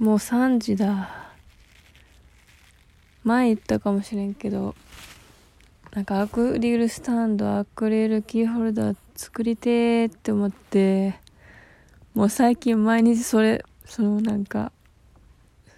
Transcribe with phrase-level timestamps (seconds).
[0.00, 1.10] もう3時だ。
[3.22, 4.74] 前言ったかもしれんけど、
[5.92, 11.20] なんかアクリルスタンド、アクリルキーホルダー作りてーって思って、
[12.14, 14.72] もう最近毎日それ、そのなんか、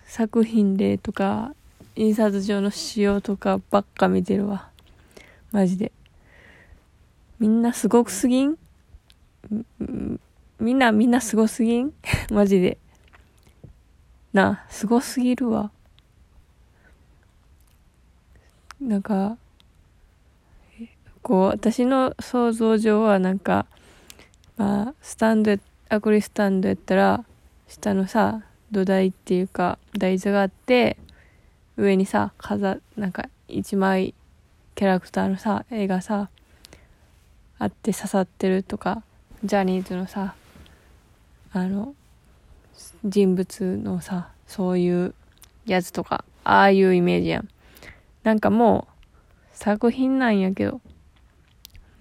[0.06, 1.56] 作品例とか、
[1.96, 4.68] 印刷上の仕様とかばっか見てるわ。
[5.50, 5.90] マジで。
[7.40, 8.56] みんなすごくすぎん？
[10.60, 11.92] みんなみんなすごすぎん？
[12.30, 12.78] マジで。
[14.32, 15.70] な、すごすぎるわ。
[18.80, 19.36] なんか、
[21.22, 23.66] こう、私の想像上はなんか、
[24.56, 25.56] まあ、スタンド、
[25.88, 27.24] アクリスタンドやったら、
[27.68, 30.96] 下のさ、土台っていうか、台座があって、
[31.76, 34.14] 上にさ、飾、なんか、一枚、
[34.74, 36.30] キャラクターのさ、絵がさ、
[37.58, 39.02] あって刺さってるとか、
[39.44, 40.34] ジャニーズのさ、
[41.52, 41.94] あの、
[43.04, 45.14] 人物のさ、そういう
[45.66, 47.48] やつとか、ああいうイメージやん。
[48.22, 48.92] なんかもう、
[49.52, 50.80] 作品なんやけど、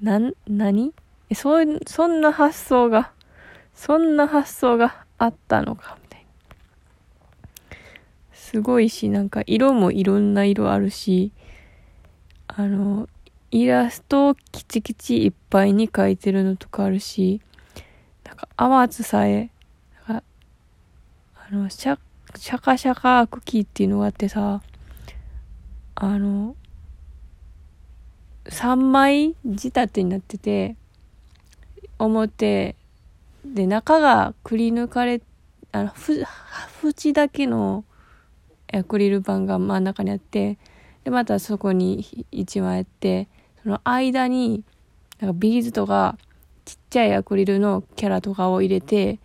[0.02, 0.94] な、何？
[1.30, 3.12] え、そ、そんな発想が、
[3.74, 6.28] そんな発想があったのか、みたいな。
[8.34, 11.32] すごいし、なんか色もいろんな色あるし、
[12.48, 13.08] あの、
[13.52, 17.42] イラストをキチキチいっぱいに描いてるのとかあるし、
[18.26, 19.50] なんか、甘津さえ、
[21.56, 22.00] の、シャ、
[22.36, 24.62] シャカシャカクキーっていうのがあってさ、
[25.96, 26.56] あの、
[28.46, 30.76] 3枚仕立てになってて、
[32.00, 32.76] 表
[33.46, 35.22] で中がくり抜かれ、
[35.72, 36.24] あの、ふ、
[36.84, 37.84] 縁だけの
[38.74, 40.58] アクリル板が真ん中にあって、
[41.04, 43.28] で、またそこに1枚あって、
[43.64, 44.64] その間に、
[45.20, 46.18] なんかビーズとか、
[46.66, 49.20] ちっちゃいアクリルのキャラとかを入れて、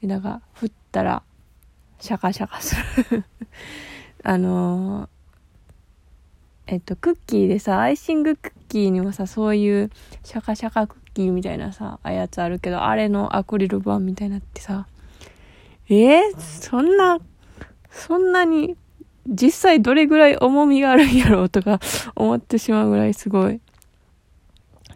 [0.00, 1.22] で、なんか、振ったら、
[2.02, 2.74] シャカシャカす
[3.12, 3.24] る
[4.24, 5.08] あのー、
[6.66, 9.88] えっと、クッキーでさ、アイシングクッキーにもさ、そういう
[10.24, 14.88] シャカシャカクッキーみたいなさ、あやつあるけど、あれのアクリル板みたいなってさ、
[15.88, 17.20] えー、そんな、
[17.92, 18.76] そんなに
[19.28, 21.78] 実際どれぐらい重みがあるんやろうとか
[22.16, 23.60] 思ってしまうぐらいすごい。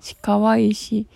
[0.00, 1.06] し、可愛いし、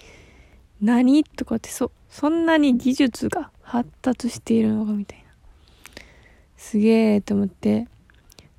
[0.81, 1.25] 何？
[1.25, 5.20] とかってそ、そんなに技術が発達しているのかみたいな。
[6.61, 7.89] すげえと思って。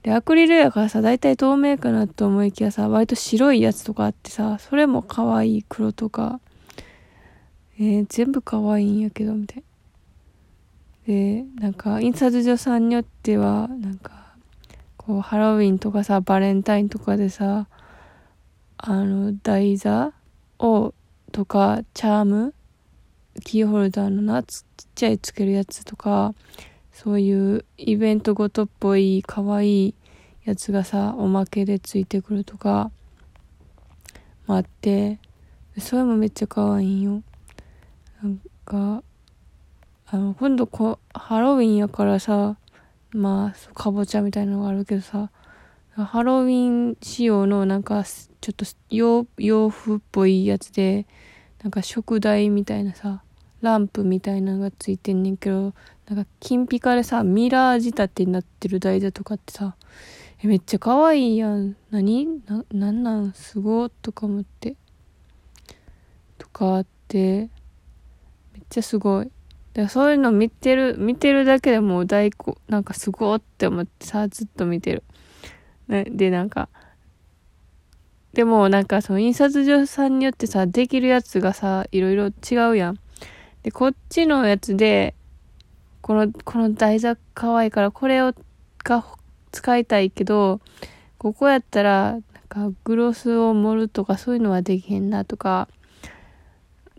[0.04, 6.40] で、アクリルやからさ、だいたい透明かなと思いきやさ、割と白いやつとかあってさ、それも可愛い黒とか、
[7.80, 9.64] えー、全部可愛いんやけど、みたい。
[11.08, 14.22] で、なんか、印刷所さんによっては、なんか、
[15.04, 17.66] こうハロウィンとかさバレンタインとかでさ
[18.78, 20.14] あの台座
[20.60, 20.94] を
[21.32, 22.54] とかチャーム
[23.44, 24.64] キーホルダーのなちっ
[24.94, 26.36] ちゃいつけるやつとか
[26.92, 29.96] そういうイベントごとっぽい可愛い
[30.44, 32.92] やつがさおまけでついてくるとか
[34.48, 35.20] もあって
[35.78, 37.24] それもめっちゃ可愛いんよ。
[38.22, 39.04] なんか
[40.08, 42.58] あの今度こハロウィンやからさ
[43.14, 45.32] まあ、かぼちゃみたいなのがあるけどさ、
[45.96, 51.06] ハロウィン仕様のなんか、ちょっと洋洋風っぽいやつで、
[51.62, 53.22] なんか食台みたいなさ、
[53.62, 55.74] ランプみたいなのがついてんねんけど、
[56.14, 59.78] なんか金ピカでさ、ミラー仕立てになってる台座とかってさ、
[60.44, 61.78] え、めっちゃ可愛いやん。
[61.90, 62.42] 何？
[62.46, 63.32] な、なんなん？
[63.32, 64.76] すごとか思って。
[66.38, 67.50] とかあって、
[68.54, 69.32] めっちゃすごい。
[69.74, 75.04] でそういうの見てる、見てるだけでもう大根、なんかすごって思ってさ、ずっと見てる。
[75.88, 76.68] ね、で、なんか、
[78.34, 83.00] でもなんかその印刷所さんによってさ、できるやつがさ、いろいろ違うやん。
[83.64, 85.16] で、こっちのやつで、
[86.02, 88.34] この、この台座可愛いからこれを、
[88.84, 89.06] が
[89.52, 90.60] 使いたいけど、
[91.18, 95.68] ここやったら、なんかグロスを盛るとかそういうのはできへんなとか、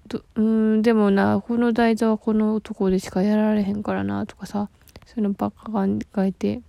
[0.09, 4.69] と、うん、でもな、この台座はこのとこでしかやられへんからな、とかさ、
[5.07, 6.61] そういうのばっか考えて、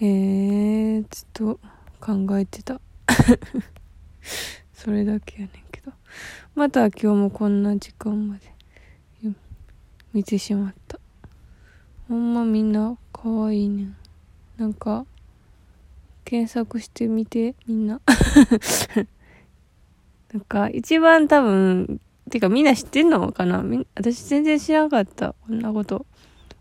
[0.00, 1.60] えー、ずっと
[2.00, 2.80] 考えてた。
[4.74, 5.92] それだけやねんけど。
[6.54, 8.51] また今日もこんな時間まで
[10.12, 10.98] 見てしまった。
[12.08, 13.88] ほんまみんな可愛いいね。
[14.58, 15.06] なんか、
[16.24, 18.00] 検索してみて、みんな。
[20.32, 22.00] なんか、一番多分、
[22.30, 23.64] てかみんな知ってんのかな？
[23.94, 25.34] 私全然知らなかった。
[25.46, 26.06] こんなこと。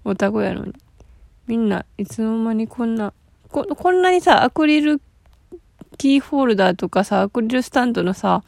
[0.04, 0.74] オタクやのに。
[1.47, 3.13] みんないつの間にこんな、
[3.50, 5.01] こ、こんなにさ、アクリル
[5.97, 8.44] キーホルダーとかさ、アクリルスタンドのさ、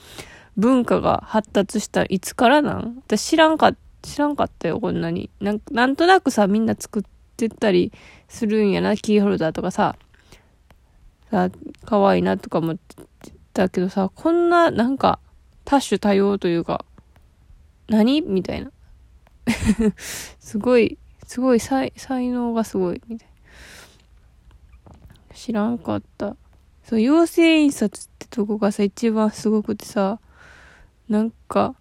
[0.57, 2.95] 文化が発達したいつからなん？
[3.05, 5.29] 私知らんかっ知らんかったよ、こんなに。
[5.39, 7.03] なんなんとなくさ、みんな作っ
[7.37, 7.91] てったり
[8.27, 9.95] するんやな、キーホルダーとかさ。
[11.31, 11.49] さ、
[11.85, 15.19] 可愛いなとか思ってたけどさ、こんな、なんか、
[15.65, 16.85] 多種多様というか、
[17.87, 18.21] 何？
[18.21, 18.71] みたいな。
[19.97, 23.33] すごい、すごい才、才能がすごい、みたいな。
[25.33, 26.35] 知らんかった。
[26.83, 30.19] そう、妖精印刷ってとこがさ、一番すごくてさ、
[31.07, 31.75] なんか、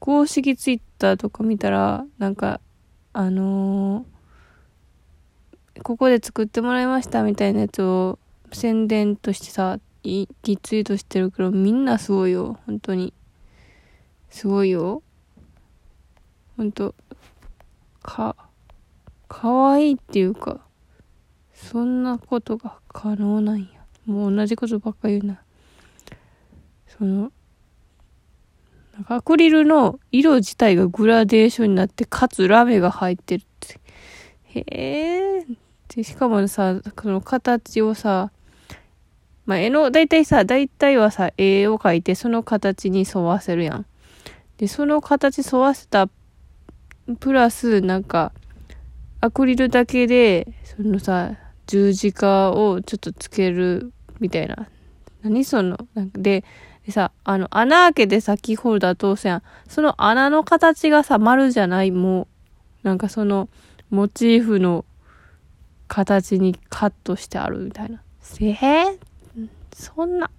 [0.00, 2.60] 公式ツイッターとか見たら、なんか、
[3.12, 8.20] あのー、ここで作ってもらいましたみたいなやつを
[8.52, 12.58] 宣伝としてさ、リツイートしてるけど、みんなすごいよ。
[12.66, 13.12] 本当に。
[14.30, 15.02] すごいよ。
[16.56, 16.94] ほんと、
[18.02, 18.36] か、
[19.28, 20.60] かわいいっていうか、
[21.52, 23.68] そんなことが可能なんや。
[24.06, 25.42] もう同じことばっか言うな。
[26.86, 27.32] その、
[28.94, 33.80] なんかアクリルの色自体がグラデーションになって、かつラメが入ってるって。
[34.44, 34.64] へ
[35.40, 35.46] え。
[35.94, 38.30] で、しかもさ、その形をさ、
[39.44, 43.86] まあ、絵の、だいたいさ、だいたいはさ、絵を描いて、その形に沿わせるやん。
[44.58, 46.08] で、その形沿わせた、
[47.18, 48.32] プラス、なんか、
[49.20, 51.32] アクリルだけで、そのさ、
[51.66, 54.68] 十字架をちょっとつける、みたいな。
[55.22, 56.44] 何その、なんかで、
[56.86, 59.42] でさ、あの、穴開けてさ、キーホルダー通すやん。
[59.68, 62.26] その穴の形がさ、丸じゃない、もう、
[62.82, 63.48] なんかその、
[63.90, 64.84] モチーフの
[65.86, 68.02] 形にカットしてあるみたいな。
[68.46, 70.30] えー、そんな、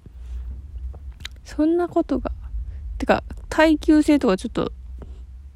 [1.46, 2.32] そんなことが。
[2.98, 4.74] てか、耐久性とかちょっと、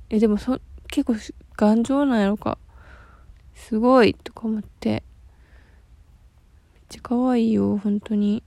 [0.10, 1.16] え、でもそ、結構
[1.58, 2.58] 頑丈なんやろか。
[3.56, 4.90] すごい、とか思って。
[4.90, 5.02] めっ
[6.88, 8.44] ちゃ可愛いよ、本当に。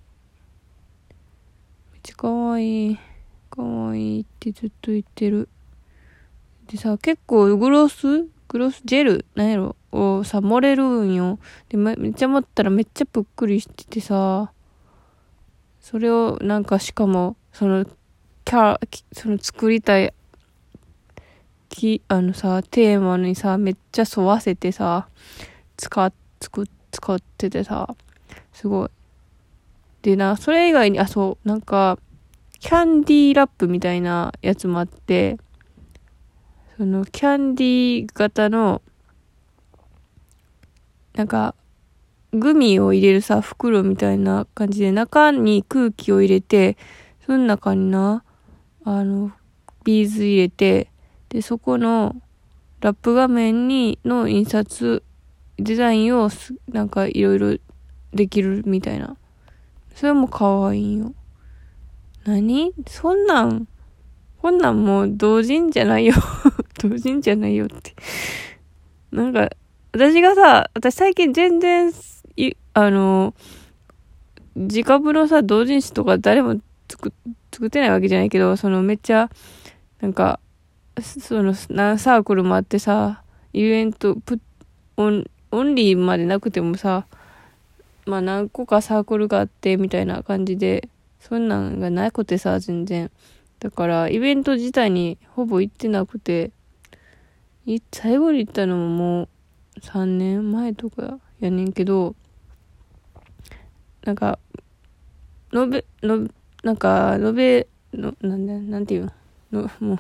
[2.11, 2.99] ちゃ可愛い。
[3.51, 5.49] 可愛いってずっと言ってる。
[6.67, 8.27] でさ、結構グロス？
[8.49, 8.83] グロス？
[8.85, 9.25] ジェル？
[9.37, 9.77] なんやろ？
[9.93, 11.39] をさ、漏れるんよ。
[11.69, 14.53] で、めっちゃ持ったらめっちゃぷっくりしててさ、
[15.81, 18.81] それをなんかしかも、その、キャラ、
[19.13, 20.13] その作りたい、
[21.69, 25.09] き、あのさ、テーマにさ、めっちゃ沿わせてさ、
[25.77, 27.95] 使っ、作、使っててさ、
[28.53, 28.89] すごい。
[30.03, 31.99] でな、それ以外に、あ、そう、なんか、
[32.59, 35.39] キャンディーラップみたいなやつもあって、
[36.77, 38.83] その、キャンディー型の、
[41.15, 41.55] なんか、
[42.33, 46.79] グミを入れるさ、袋みたいな感じで、中に空気を入れて、
[47.27, 48.25] その中にな、
[48.85, 49.33] あの、
[49.85, 50.91] ビーズ入れて、
[51.29, 52.17] で、そこの
[52.81, 55.03] ラップ画面にの印刷、
[55.59, 56.31] デザインを
[56.69, 57.57] なんかいろいろ
[58.15, 59.17] できるみたいな。
[60.01, 61.13] それも可愛いよ。
[62.25, 62.73] 何？
[62.89, 63.69] そんなん、
[64.39, 66.15] こんなんもう同人じゃないよ。
[66.83, 67.95] 同人じゃないよって。
[69.13, 69.51] なんか、
[69.93, 71.93] 私がさ、私最近全然、
[72.73, 73.35] あの、
[74.57, 76.59] 自家風のさ、同人誌とか誰も
[76.91, 77.13] 作
[77.53, 79.29] 作ってないわけじゃないけど、そのめっちゃ、
[80.01, 80.41] なんか、
[80.99, 84.41] その、何サークルもあってさ、イベント、プ
[84.97, 87.07] オン、オンリーまでなくてもさ、
[88.07, 90.89] まあ何個かサークルがあってみたいな感じで、
[91.21, 93.11] そんなんがなくてさ、全然。
[93.61, 96.51] だから、イベント自体にほぼ行ってなくて、
[97.93, 99.29] 最後に行ったのももう
[99.81, 102.17] 3年前とかやねんけど、
[104.05, 104.39] なんか、
[105.53, 106.29] のべ、の、
[106.63, 109.13] なんか、のべ、の、なんだ、なんていう
[109.53, 109.95] の、の、も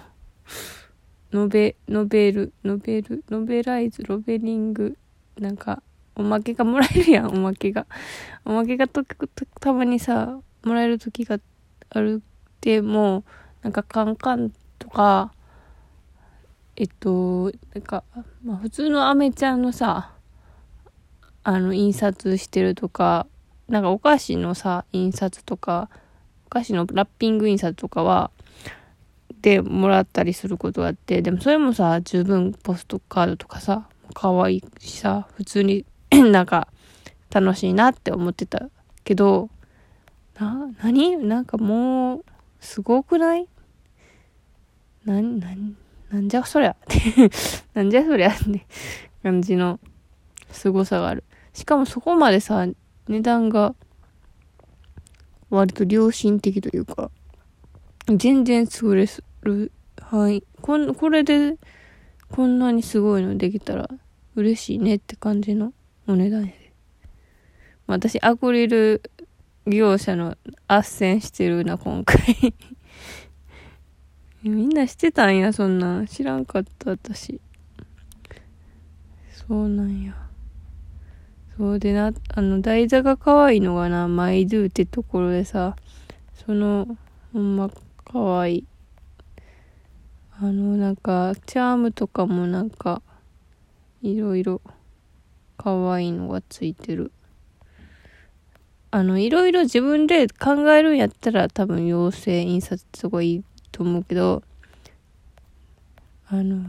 [1.32, 4.96] う、のべ、のべる、のべる、のべライズ、ロベリング、
[5.38, 5.82] なんか、
[6.20, 7.86] おまけがもらえるやん、おまけが。
[8.44, 9.02] おまけがと、
[9.60, 11.38] たまにさ、もらえる時が
[11.88, 13.24] あるっても、
[13.62, 15.32] なんかカンカンとか、
[16.76, 18.04] えっと、なんか、
[18.44, 20.12] まあ普通のアメちゃんのさ、
[21.42, 23.26] あの、印刷してるとか、
[23.68, 25.88] なんかお菓子のさ、印刷とか、
[26.46, 28.30] お菓子のラッピング印刷とかは、
[29.40, 35.86] でもらったりすることがあって、でもそれもさ、十分ポストカードとかさ、可愛いしさ、普通に
[36.32, 36.68] なんか
[37.30, 38.68] 楽しいなって思ってた
[39.04, 39.48] けど、
[40.38, 42.24] な、なになんかもう、
[42.60, 43.48] すごくない？
[45.04, 45.48] な、な、
[46.10, 47.30] なんじゃそりゃって
[47.74, 48.66] なんじゃそりゃって
[49.22, 49.78] 感じの
[50.50, 51.24] 凄さがある。
[51.52, 52.66] しかもそこまでさ、
[53.08, 53.74] 値段が
[55.48, 57.10] 割と良心的というか、
[58.08, 59.06] 全然優れ
[59.42, 60.44] るはい。
[60.60, 61.56] こん、これで
[62.30, 63.88] こんなにすごいのできたら
[64.34, 65.72] 嬉しいねって感じの
[66.10, 66.72] お値段やで。
[67.86, 69.02] 私、アクリル
[69.66, 70.36] 業者の
[70.68, 72.18] 斡旋してるな、今回
[74.42, 76.06] みんなしてたんや、そんなん。
[76.06, 77.40] 知らんかった、私。
[79.30, 80.14] そうなんや。
[81.56, 85.76] そうでな、あの、台座が可愛いのがな、マイドゥってところでさ、
[86.46, 86.96] その、
[87.32, 87.70] ほんま
[88.04, 88.64] 可愛い。
[90.40, 93.02] あの、なんか、チャームとかもなんか、
[94.00, 94.62] いろいろ、
[95.62, 97.12] 可愛いのがついてる。
[98.90, 104.42] あの、いろいろ自分で考えるんやったら多分妖精印刷とかいいと思うけど、
[106.28, 106.64] あの、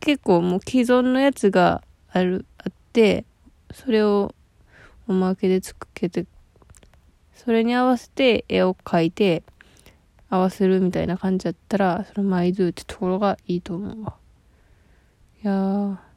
[0.00, 3.24] 結構もう既存のやつがある、あって、
[3.72, 4.34] それを
[5.06, 6.26] おまけでつけて、
[7.32, 9.44] それに合わせて絵を描いて
[10.28, 14.16] 合わせるみたいな感じだったら、そのマイドゥってところがいいと思うわ。
[15.44, 16.09] いやー、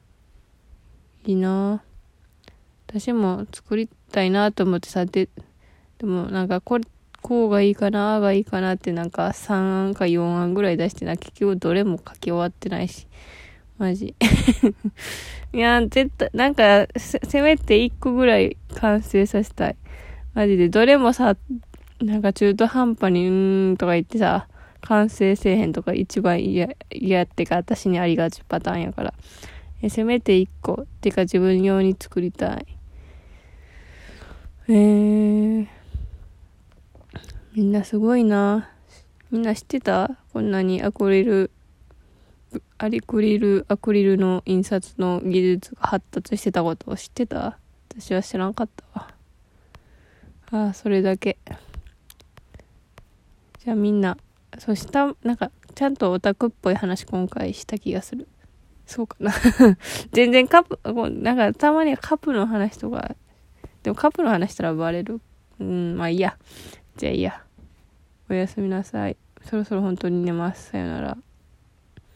[1.26, 1.82] いいな
[2.86, 5.28] 私も作りたいなと思ってさ、で、
[5.98, 6.84] でもなんかこれ、
[7.22, 9.54] こうがいいかな、あがいいかなってなんか3
[9.86, 13.06] 案か4案ぐらい出してな、結局どれも書き終わってないし。
[13.78, 14.14] マジ。
[15.52, 19.76] いや、絶対、なんかせ、せめて1個ぐらい完成させたい。
[20.34, 21.36] マジで、どれもさ、
[22.00, 24.46] なんか中途半端に、うーんとか言ってさ、
[24.82, 29.14] 完成せえへんとか一番嫌、嫌ってか、私にありがちパターンやから。
[29.84, 32.66] えせめて1個、っていうか自分用に作りたい。
[34.66, 35.66] えー。
[37.54, 38.70] みんなすごいな。
[39.30, 40.16] みんな知ってた？
[40.32, 41.50] こんなにアクリル、
[42.78, 47.58] アリクリル、アクリルの印刷の技術が発達してたことを知ってた？
[47.90, 49.14] 私は知らんかったわ。
[50.50, 51.36] ああ、それだけ。
[53.62, 54.16] じゃあみんな、
[54.58, 58.26] そした、なんか、ちゃんとオタクっぽい話今回した気がする。
[58.86, 59.32] そうかな
[60.12, 63.16] 全然カップ、なんかたまにはカップの話とか、
[63.82, 65.20] でもカップの話したらバレる。
[65.60, 66.36] うん、まあいいや。
[66.96, 67.44] じゃあいいや。
[68.28, 69.16] おやすみなさい。
[69.42, 70.70] そろそろ本当に寝ます。
[70.70, 71.18] さよなら。